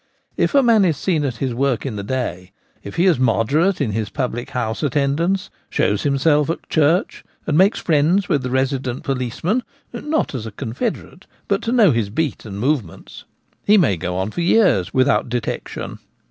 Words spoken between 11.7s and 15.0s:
know his beat and movements), he may go on for years